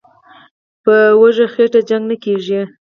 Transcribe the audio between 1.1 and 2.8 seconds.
وږي خېټه جنګ نه کېږي".